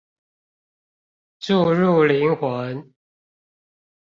[1.39, 2.91] 注入靈魂